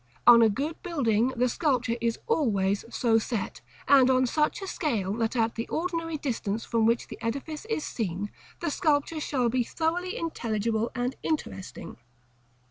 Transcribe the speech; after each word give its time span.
On 0.25 0.41
a 0.41 0.49
good 0.49 0.81
building, 0.81 1.27
the 1.37 1.47
sculpture 1.47 1.93
is 2.01 2.17
always 2.25 2.83
so 2.89 3.19
set, 3.19 3.61
and 3.87 4.09
on 4.09 4.25
such 4.25 4.59
a 4.63 4.67
scale, 4.67 5.13
that 5.17 5.35
at 5.35 5.53
the 5.53 5.67
ordinary 5.67 6.17
distance 6.17 6.65
from 6.65 6.87
which 6.87 7.07
the 7.07 7.19
edifice 7.21 7.65
is 7.65 7.83
seen, 7.83 8.31
the 8.61 8.71
sculpture 8.71 9.19
shall 9.19 9.47
be 9.47 9.63
thoroughly 9.63 10.17
intelligible 10.17 10.89
and 10.95 11.17
interesting. 11.21 11.97